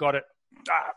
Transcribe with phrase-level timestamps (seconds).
[0.00, 0.24] got it.
[0.70, 0.92] Ah.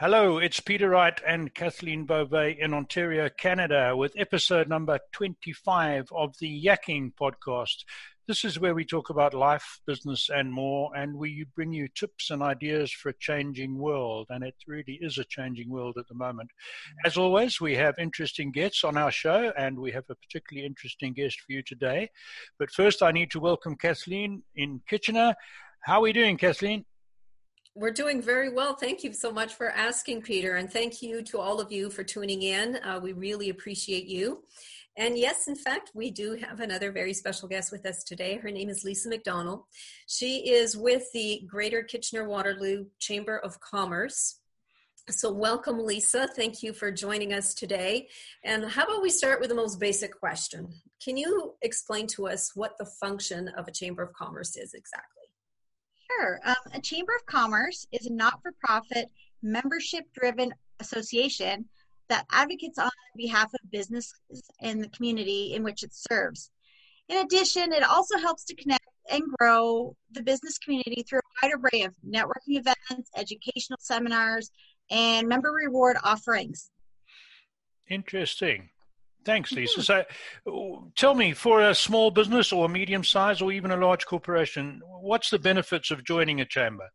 [0.00, 6.34] Hello, it's Peter Wright and Kathleen Beauvais in Ontario, Canada, with episode number 25 of
[6.40, 7.84] the Yakking podcast.
[8.26, 12.30] This is where we talk about life, business, and more, and we bring you tips
[12.30, 14.26] and ideas for a changing world.
[14.30, 16.50] And it really is a changing world at the moment.
[17.04, 21.12] As always, we have interesting guests on our show, and we have a particularly interesting
[21.12, 22.10] guest for you today.
[22.58, 25.36] But first, I need to welcome Kathleen in Kitchener.
[25.82, 26.84] How are we doing, Kathleen?
[27.80, 28.74] We're doing very well.
[28.74, 30.56] Thank you so much for asking, Peter.
[30.56, 32.74] And thank you to all of you for tuning in.
[32.82, 34.42] Uh, we really appreciate you.
[34.96, 38.38] And yes, in fact, we do have another very special guest with us today.
[38.38, 39.62] Her name is Lisa McDonald.
[40.08, 44.40] She is with the Greater Kitchener Waterloo Chamber of Commerce.
[45.08, 46.26] So, welcome, Lisa.
[46.26, 48.08] Thank you for joining us today.
[48.42, 50.74] And how about we start with the most basic question?
[51.00, 55.17] Can you explain to us what the function of a Chamber of Commerce is exactly?
[56.18, 56.40] Sure.
[56.44, 59.08] Um, a Chamber of Commerce is a not for profit,
[59.42, 61.64] membership driven association
[62.08, 66.50] that advocates on behalf of businesses and the community in which it serves.
[67.08, 71.54] In addition, it also helps to connect and grow the business community through a wide
[71.54, 74.50] array of networking events, educational seminars,
[74.90, 76.70] and member reward offerings.
[77.88, 78.70] Interesting.
[79.28, 79.80] Thanks, Lisa.
[79.80, 80.50] Mm-hmm.
[80.50, 84.06] So, tell me, for a small business or a medium size or even a large
[84.06, 86.88] corporation, what's the benefits of joining a chamber?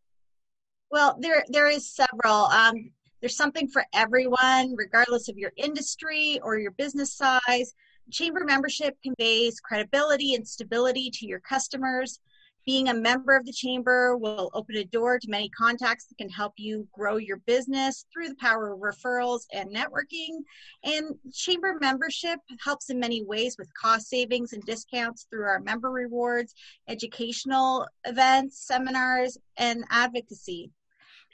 [0.90, 2.46] Well, there there is several.
[2.46, 2.90] Um,
[3.22, 7.76] there's something for everyone, regardless of your industry or your business size.
[8.10, 12.20] Chamber membership conveys credibility and stability to your customers.
[12.66, 16.30] Being a member of the chamber will open a door to many contacts that can
[16.30, 20.40] help you grow your business through the power of referrals and networking.
[20.84, 25.90] And chamber membership helps in many ways with cost savings and discounts through our member
[25.90, 26.54] rewards,
[26.88, 30.72] educational events, seminars, and advocacy.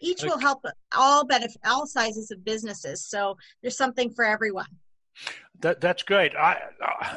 [0.01, 3.05] Each will help all benefit all sizes of businesses.
[3.05, 4.67] So there's something for everyone.
[5.61, 6.33] That, that's great.
[6.35, 6.57] I,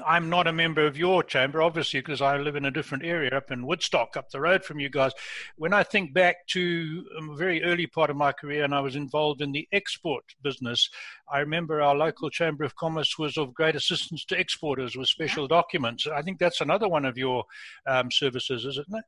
[0.05, 3.31] I'm not a member of your chamber, obviously, because I live in a different area
[3.31, 5.13] up in Woodstock, up the road from you guys.
[5.57, 8.97] When I think back to a very early part of my career and I was
[8.97, 10.91] involved in the export business,
[11.33, 15.47] I remember our local chamber of commerce was of great assistance to exporters with special
[15.47, 16.09] documents.
[16.09, 17.45] I think that's another one of your
[17.87, 19.05] um, services, isn't it?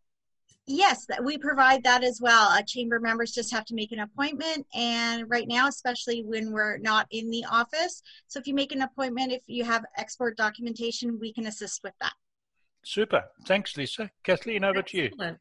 [0.66, 2.48] Yes, we provide that as well.
[2.48, 6.78] Uh, chamber members just have to make an appointment, and right now, especially when we're
[6.78, 11.18] not in the office, so if you make an appointment, if you have export documentation,
[11.20, 12.14] we can assist with that.
[12.82, 13.24] Super.
[13.46, 14.10] Thanks, Lisa.
[14.24, 15.12] Kathleen, over Excellent.
[15.18, 15.36] to you.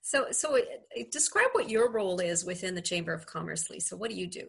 [0.00, 0.60] So, so uh,
[1.10, 3.96] describe what your role is within the Chamber of Commerce, Lisa.
[3.96, 4.46] What do you do?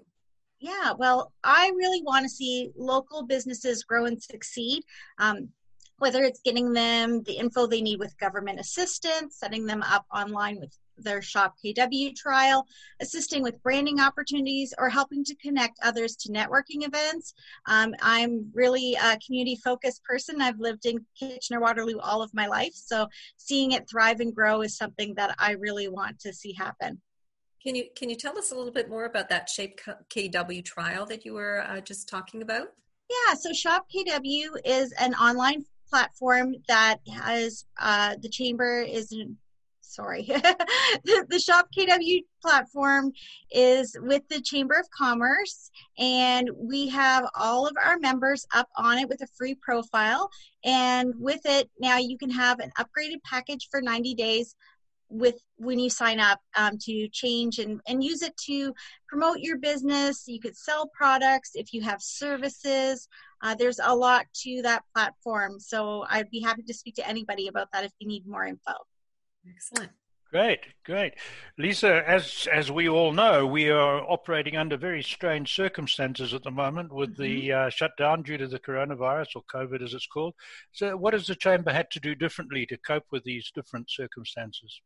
[0.60, 4.84] Yeah, well, I really want to see local businesses grow and succeed.
[5.20, 5.50] Um,
[6.00, 10.60] whether it's getting them the info they need with government assistance, setting them up online
[10.60, 12.66] with their Shop KW trial,
[13.00, 17.34] assisting with branding opportunities, or helping to connect others to networking events.
[17.68, 20.42] Um, I'm really a community focused person.
[20.42, 24.62] I've lived in Kitchener Waterloo all of my life, so seeing it thrive and grow
[24.62, 27.02] is something that I really want to see happen.
[27.64, 29.70] Can you can you tell us a little bit more about that Shop
[30.10, 32.68] KW trial that you were uh, just talking about?
[33.10, 39.14] Yeah, so Shop KW is an online platform that has uh, the chamber is
[39.82, 43.12] sorry the, the shop kw platform
[43.52, 48.98] is with the chamber of commerce and we have all of our members up on
[49.00, 50.30] it with a free profile.
[50.64, 54.56] And with it now you can have an upgraded package for 90 days
[55.10, 58.74] with when you sign up um, to change and, and use it to
[59.08, 63.08] promote your business you could sell products if you have services
[63.42, 67.48] uh, there's a lot to that platform so i'd be happy to speak to anybody
[67.48, 68.74] about that if you need more info
[69.50, 69.92] excellent
[70.30, 71.14] Great, great.
[71.58, 76.52] Lisa, as as we all know, we are operating under very strange circumstances at the
[76.52, 77.24] moment with mm-hmm.
[77.24, 80.34] the uh, shutdown due to the coronavirus or COVID as it's called.
[80.74, 84.82] So, what has the Chamber had to do differently to cope with these different circumstances?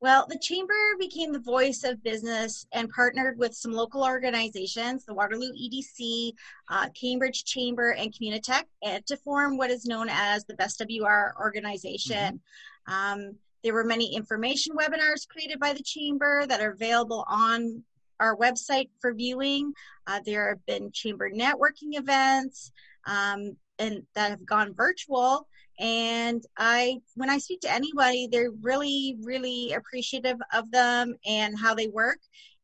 [0.00, 5.14] Well, the Chamber became the voice of business and partnered with some local organizations, the
[5.14, 6.32] Waterloo EDC,
[6.68, 8.64] uh, Cambridge Chamber, and Communitech,
[9.06, 12.40] to form what is known as the Best WR organization.
[12.88, 12.92] Mm-hmm.
[12.92, 17.82] Um, there were many information webinars created by the Chamber that are available on
[18.20, 19.72] our website for viewing.
[20.06, 22.70] Uh, there have been Chamber networking events
[23.06, 29.16] um, and that have gone virtual and i when i speak to anybody they're really
[29.22, 32.18] really appreciative of them and how they work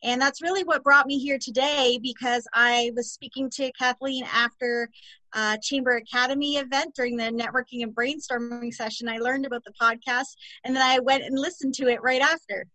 [0.05, 4.89] and that's really what brought me here today because i was speaking to kathleen after
[5.35, 10.35] a chamber academy event during the networking and brainstorming session i learned about the podcast
[10.65, 12.67] and then i went and listened to it right after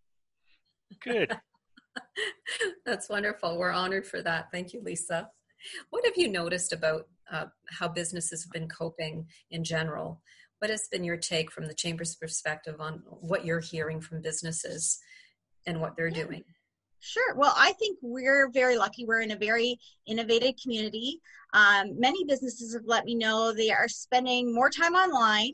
[1.01, 1.35] Good.
[2.85, 3.57] That's wonderful.
[3.57, 4.51] We're honored for that.
[4.51, 5.29] Thank you, Lisa.
[5.89, 10.21] What have you noticed about uh, how businesses have been coping in general?
[10.59, 14.99] What has been your take from the Chamber's perspective on what you're hearing from businesses
[15.65, 16.43] and what they're doing?
[16.99, 17.35] Sure.
[17.35, 19.05] Well, I think we're very lucky.
[19.05, 21.21] We're in a very innovative community.
[21.53, 25.51] Um, many businesses have let me know they are spending more time online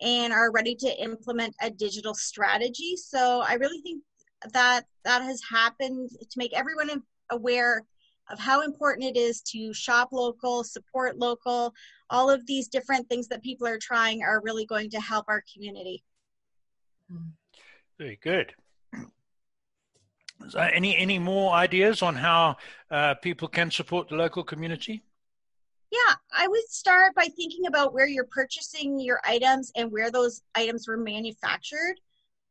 [0.00, 2.96] and are ready to implement a digital strategy.
[2.96, 4.02] So I really think
[4.52, 7.82] that that has happened to make everyone aware
[8.32, 11.74] of how important it is to shop local, support local.
[12.10, 15.44] All of these different things that people are trying are really going to help our
[15.52, 16.02] community.
[17.98, 18.54] Very good.
[20.48, 22.56] So any any more ideas on how
[22.90, 25.04] uh, people can support the local community?
[25.92, 30.42] Yeah, I would start by thinking about where you're purchasing your items and where those
[30.54, 32.00] items were manufactured.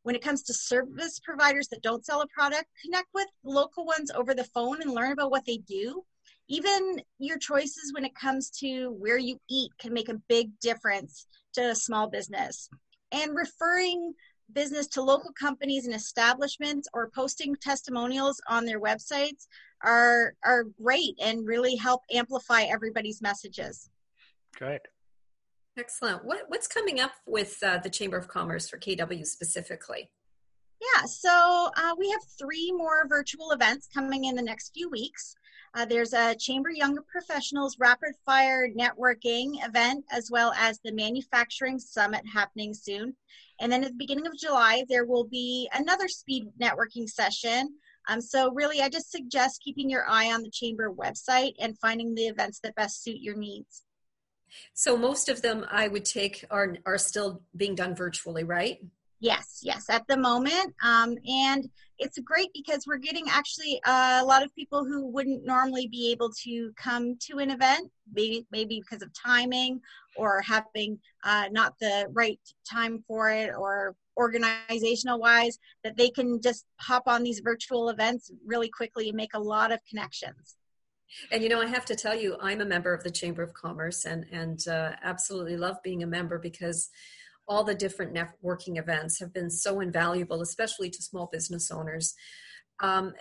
[0.04, 4.12] When it comes to service providers that don't sell a product, connect with local ones
[4.12, 6.04] over the phone and learn about what they do.
[6.48, 11.28] Even your choices when it comes to where you eat can make a big difference
[11.54, 12.70] to a small business.
[13.12, 14.14] And referring
[14.54, 19.48] business to local companies and establishments or posting testimonials on their websites
[19.84, 23.90] are are great and really help amplify everybody's messages.
[24.56, 24.82] Great.
[25.78, 26.26] Excellent.
[26.26, 30.10] What, what's coming up with uh, the Chamber of Commerce for KW specifically?
[30.82, 35.36] Yeah, so uh, we have three more virtual events coming in the next few weeks.
[35.74, 41.80] Uh, there's a Chamber Younger Professionals Rapid Fire Networking event, as well as the Manufacturing
[41.80, 43.16] Summit happening soon.
[43.62, 47.76] And then at the beginning of July, there will be another speed networking session.
[48.10, 52.16] Um, so, really, I just suggest keeping your eye on the Chamber website and finding
[52.16, 53.84] the events that best suit your needs.
[54.74, 58.80] So, most of them I would take are, are still being done virtually, right?
[59.22, 60.74] Yes, yes, at the moment.
[60.84, 61.70] Um, and
[62.00, 66.32] it's great because we're getting actually a lot of people who wouldn't normally be able
[66.44, 69.80] to come to an event, maybe, maybe because of timing
[70.18, 76.42] or having uh, not the right time for it or organizational wise, that they can
[76.42, 80.58] just hop on these virtual events really quickly and make a lot of connections.
[81.32, 83.54] And you know, I have to tell you, I'm a member of the Chamber of
[83.54, 86.90] Commerce and, and uh, absolutely love being a member because
[87.48, 92.14] all the different networking events have been so invaluable, especially to small business owners.
[92.80, 93.14] Um,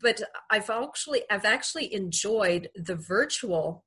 [0.00, 3.84] but I've actually I've actually enjoyed the virtual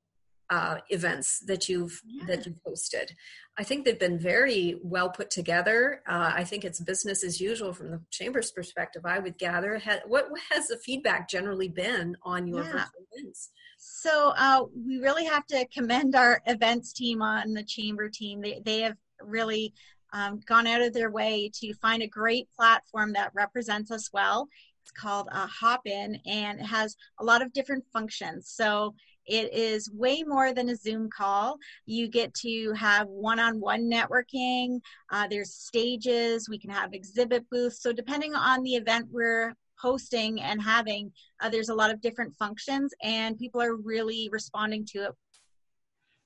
[0.54, 2.26] uh, events that you've yeah.
[2.26, 3.10] that you've hosted.
[3.58, 6.02] I think they've been very well put together.
[6.08, 9.02] Uh, I think it's business as usual from the chamber's perspective.
[9.04, 9.80] I would gather.
[10.06, 12.86] What, what has the feedback generally been on your yeah.
[13.12, 13.50] events?
[13.78, 18.40] So uh, we really have to commend our events team on the chamber team.
[18.40, 19.74] They they have really
[20.12, 24.48] um, gone out of their way to find a great platform that represents us well.
[24.82, 28.52] It's called uh, Hopin and it has a lot of different functions.
[28.54, 28.94] So
[29.26, 31.58] it is way more than a Zoom call.
[31.86, 34.80] You get to have one on one networking.
[35.10, 36.48] Uh, there's stages.
[36.48, 37.82] We can have exhibit booths.
[37.82, 42.34] So, depending on the event we're hosting and having, uh, there's a lot of different
[42.36, 45.12] functions, and people are really responding to it.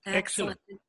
[0.06, 0.58] Excellent.
[0.68, 0.80] Excellent.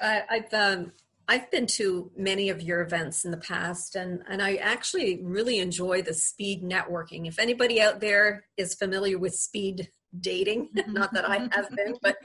[0.00, 0.92] Uh, I've um,
[1.28, 5.58] I've been to many of your events in the past, and, and I actually really
[5.58, 7.26] enjoy the speed networking.
[7.26, 12.16] If anybody out there is familiar with speed dating, not that I have been, but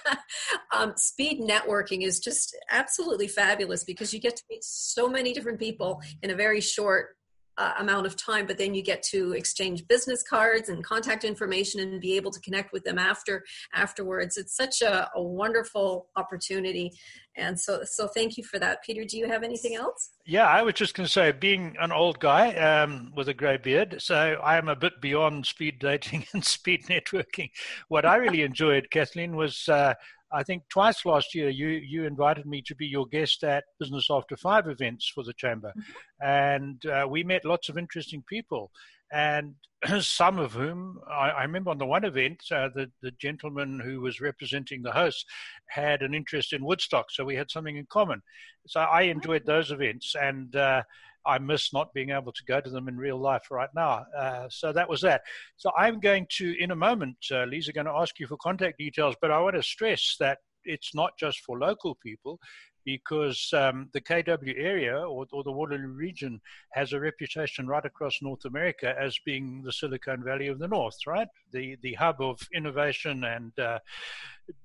[0.73, 5.59] um, speed networking is just absolutely fabulous because you get to meet so many different
[5.59, 7.17] people in a very short
[7.59, 11.81] uh, amount of time, but then you get to exchange business cards and contact information
[11.81, 13.45] and be able to connect with them after
[13.75, 14.37] afterwards.
[14.37, 16.93] It's such a, a wonderful opportunity,
[17.37, 19.05] and so so thank you for that, Peter.
[19.05, 20.11] Do you have anything else?
[20.25, 23.59] Yeah, I was just going to say, being an old guy um, with a grey
[23.59, 27.51] beard, so I am a bit beyond speed dating and speed networking.
[27.89, 29.69] What I really enjoyed, Kathleen, was.
[29.69, 29.95] Uh,
[30.33, 34.09] I think twice last year you you invited me to be your guest at Business
[34.11, 36.27] After Five events for the chamber, mm-hmm.
[36.27, 38.71] and uh, we met lots of interesting people,
[39.12, 39.55] and
[40.01, 44.01] some of whom I, I remember on the one event uh, the the gentleman who
[44.01, 45.27] was representing the host
[45.67, 48.23] had an interest in Woodstock, so we had something in common.
[48.67, 50.83] So I enjoyed those events, and uh,
[51.26, 54.05] I miss not being able to go to them in real life right now.
[54.17, 55.23] Uh, so that was that.
[55.57, 58.79] So I'm going to, in a moment, uh, Lisa, going to ask you for contact
[58.79, 62.38] details, but I want to stress that it's not just for local people.
[62.85, 66.41] Because um, the KW area or, or, the Waterloo region
[66.73, 70.97] has a reputation right across North America as being the Silicon Valley of the North,
[71.07, 71.29] right?
[71.53, 73.79] The the hub of innovation and uh,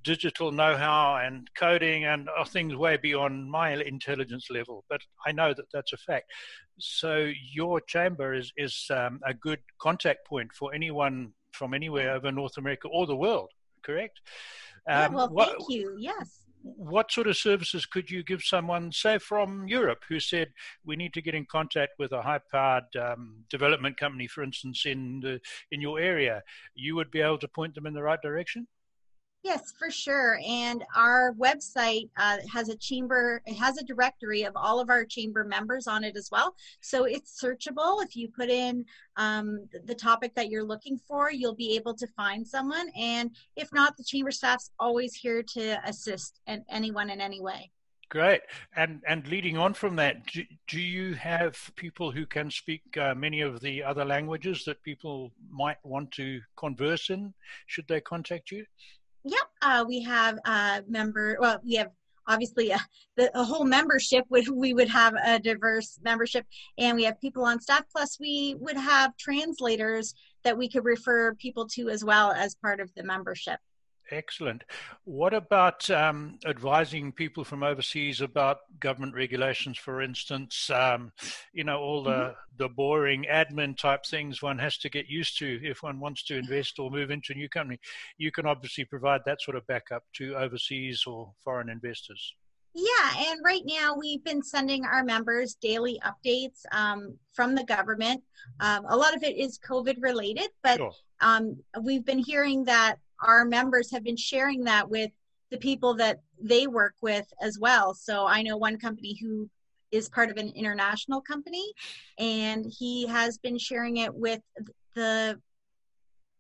[0.04, 4.84] digital know-how and coding and are things way beyond my intelligence level.
[4.90, 6.32] But I know that that's a fact.
[6.80, 12.32] So your chamber is is um, a good contact point for anyone from anywhere over
[12.32, 13.50] North America or the world.
[13.84, 14.20] Correct?
[14.90, 15.96] Um, yeah, well, what, thank you.
[16.00, 20.50] Yes what sort of services could you give someone, say, from Europe, who said
[20.86, 25.20] we need to get in contact with a high-powered um, development company, for instance, in
[25.22, 25.40] the
[25.72, 26.44] in your area?
[26.76, 28.68] You would be able to point them in the right direction.
[29.48, 30.42] Yes, for sure.
[30.46, 35.06] And our website uh, has a chamber, it has a directory of all of our
[35.06, 36.54] chamber members on it as well.
[36.82, 38.04] So it's searchable.
[38.04, 38.84] If you put in
[39.16, 42.90] um, the topic that you're looking for, you'll be able to find someone.
[43.00, 47.72] And if not, the chamber staff's always here to assist and anyone in any way.
[48.10, 48.42] Great.
[48.76, 53.16] And and leading on from that, do, do you have people who can speak uh,
[53.16, 57.34] many of the other languages that people might want to converse in?
[57.66, 58.66] Should they contact you?
[59.28, 61.38] Yep, uh, we have a member.
[61.40, 61.92] Well, we have
[62.28, 62.80] obviously a,
[63.16, 64.26] the, a whole membership.
[64.30, 66.46] Would we would have a diverse membership,
[66.78, 67.84] and we have people on staff.
[67.92, 72.80] Plus, we would have translators that we could refer people to as well as part
[72.80, 73.60] of the membership.
[74.10, 74.64] Excellent.
[75.04, 80.70] What about um, advising people from overseas about government regulations, for instance?
[80.70, 81.12] Um,
[81.54, 82.34] you know, all the, mm-hmm.
[82.58, 86.38] the boring admin type things one has to get used to if one wants to
[86.38, 87.80] invest or move into a new company.
[88.18, 92.34] You can obviously provide that sort of backup to overseas or foreign investors.
[92.74, 98.24] Yeah, and right now we've been sending our members daily updates um, from the government.
[98.60, 100.92] Um, a lot of it is COVID related, but sure.
[101.20, 105.12] um, we've been hearing that our members have been sharing that with
[105.50, 107.94] the people that they work with as well.
[107.94, 109.50] So I know one company who
[109.92, 111.72] is part of an international company
[112.20, 114.42] and he has been sharing it with
[114.96, 115.40] the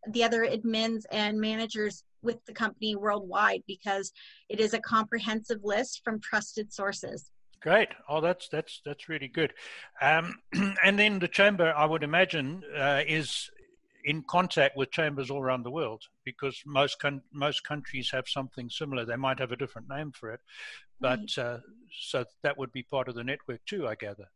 [0.09, 4.11] the other admins and managers with the company worldwide because
[4.47, 7.29] it is a comprehensive list from trusted sources.
[7.61, 7.89] Great.
[8.07, 9.53] Oh, that's that's that's really good.
[10.01, 10.39] Um,
[10.83, 13.49] and then the chamber, I would imagine, uh, is
[14.05, 18.69] in contact with chambers all around the world because most con- most countries have something
[18.69, 19.05] similar.
[19.05, 20.41] They might have a different name for it,
[20.99, 21.37] but right.
[21.45, 21.57] uh,
[22.09, 24.27] so that would be part of the network too, I gather.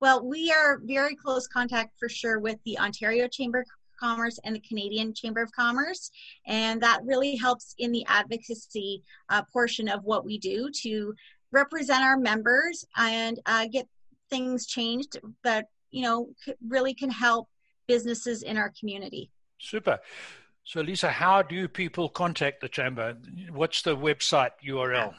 [0.00, 3.66] Well, we are very close contact for sure with the Ontario Chamber of
[4.00, 6.10] Commerce and the Canadian Chamber of Commerce,
[6.48, 11.14] and that really helps in the advocacy uh, portion of what we do to
[11.52, 13.86] represent our members and uh, get
[14.28, 16.30] things changed that you know
[16.66, 17.48] really can help
[17.86, 19.30] businesses in our community.
[19.62, 20.00] Super.
[20.64, 23.16] So, Lisa, how do people contact the chamber?
[23.50, 25.14] What's the website URL?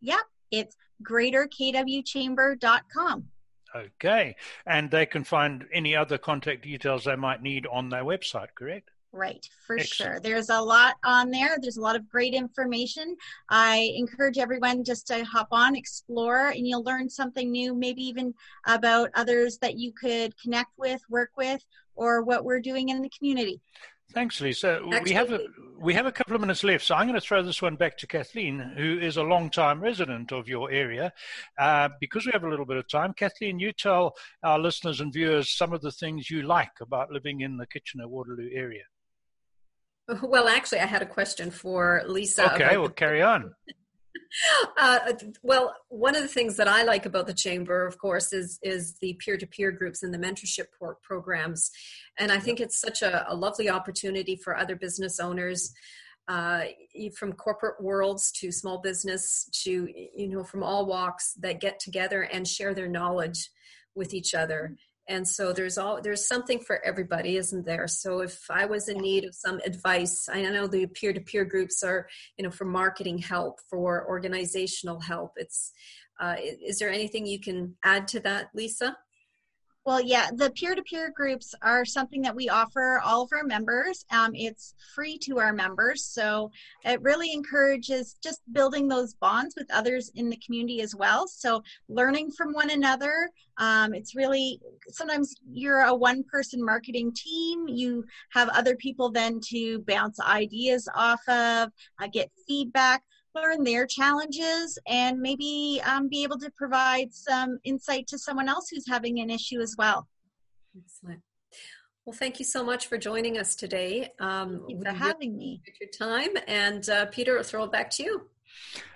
[0.00, 3.28] Yep, it's greaterkwchamber.com.
[3.74, 8.48] Okay, and they can find any other contact details they might need on their website,
[8.54, 8.90] correct?
[9.14, 10.12] Right, for Excellent.
[10.12, 10.20] sure.
[10.20, 11.58] There's a lot on there.
[11.60, 13.14] There's a lot of great information.
[13.50, 18.32] I encourage everyone just to hop on, explore, and you'll learn something new, maybe even
[18.66, 21.62] about others that you could connect with, work with,
[21.94, 23.60] or what we're doing in the community.
[24.14, 24.80] Thanks, Lisa.
[25.02, 25.40] We have a
[25.78, 27.98] we have a couple of minutes left, so I'm going to throw this one back
[27.98, 31.12] to Kathleen, who is a long-time resident of your area.
[31.58, 34.14] Uh, because we have a little bit of time, Kathleen, you tell
[34.44, 38.06] our listeners and viewers some of the things you like about living in the Kitchener
[38.06, 38.84] Waterloo area.
[40.22, 42.54] Well, actually, I had a question for Lisa.
[42.54, 43.54] Okay, well, carry on.
[44.80, 48.58] Uh, well, one of the things that I like about the chamber, of course, is
[48.62, 51.70] is the peer to peer groups and the mentorship pro- programs,
[52.18, 55.74] and I think it's such a, a lovely opportunity for other business owners,
[56.28, 56.62] uh,
[57.16, 62.22] from corporate worlds to small business to you know from all walks that get together
[62.22, 63.50] and share their knowledge
[63.94, 64.76] with each other
[65.08, 67.88] and so there's all there's something for everybody isn't there?
[67.88, 72.08] So if i was in need of some advice i know the peer-to-peer groups are
[72.36, 75.32] you know for marketing help for organizational help.
[75.36, 75.72] It's
[76.20, 78.96] uh, is there anything you can add to that lisa
[79.84, 83.42] well, yeah, the peer to peer groups are something that we offer all of our
[83.42, 84.04] members.
[84.12, 86.04] Um, it's free to our members.
[86.04, 86.52] So
[86.84, 91.26] it really encourages just building those bonds with others in the community as well.
[91.26, 93.28] So learning from one another.
[93.58, 97.66] Um, it's really sometimes you're a one person marketing team.
[97.66, 101.70] You have other people then to bounce ideas off of,
[102.00, 103.02] uh, get feedback
[103.34, 108.68] learn their challenges and maybe um, be able to provide some insight to someone else
[108.68, 110.08] who's having an issue as well.
[110.76, 111.20] Excellent.
[112.04, 114.10] Well, thank you so much for joining us today.
[114.18, 115.62] Um, thank you for having me.
[115.80, 118.22] Your time, and uh, Peter, I'll throw it back to you.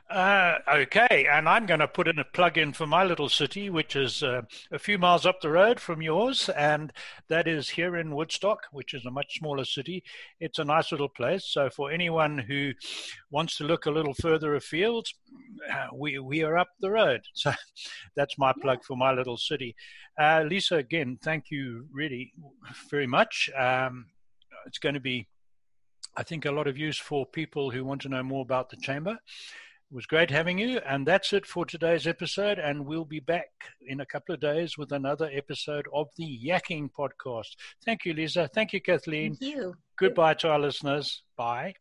[0.08, 3.70] Uh, okay, and I'm going to put in a plug in for my little city,
[3.70, 6.92] which is uh, a few miles up the road from yours, and
[7.28, 10.04] that is here in Woodstock, which is a much smaller city.
[10.38, 11.46] It's a nice little place.
[11.46, 12.70] So, for anyone who
[13.32, 15.08] wants to look a little further afield,
[15.72, 17.22] uh, we we are up the road.
[17.34, 17.52] So,
[18.14, 19.74] that's my plug for my little city.
[20.20, 22.32] Uh, Lisa, again, thank you really
[22.90, 23.50] very much.
[23.58, 24.06] Um,
[24.66, 25.26] it's going to be,
[26.16, 28.76] I think, a lot of use for people who want to know more about the
[28.76, 29.18] chamber.
[29.90, 30.78] It was great having you.
[30.78, 32.58] And that's it for today's episode.
[32.58, 33.50] And we'll be back
[33.86, 37.54] in a couple of days with another episode of the Yakking Podcast.
[37.84, 38.50] Thank you, Lisa.
[38.52, 39.36] Thank you, Kathleen.
[39.36, 39.74] Thank you.
[39.96, 41.22] Goodbye to our listeners.
[41.36, 41.74] Bye.